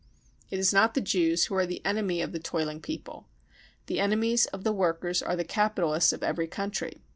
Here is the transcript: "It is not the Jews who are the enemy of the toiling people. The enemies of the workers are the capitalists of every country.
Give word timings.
"It 0.49 0.57
is 0.57 0.73
not 0.73 0.95
the 0.95 0.99
Jews 0.99 1.45
who 1.45 1.53
are 1.55 1.67
the 1.67 1.85
enemy 1.85 2.23
of 2.23 2.31
the 2.31 2.39
toiling 2.39 2.81
people. 2.81 3.27
The 3.85 3.99
enemies 3.99 4.47
of 4.47 4.63
the 4.63 4.73
workers 4.73 5.21
are 5.21 5.35
the 5.35 5.43
capitalists 5.43 6.11
of 6.11 6.23
every 6.23 6.47
country. 6.47 7.03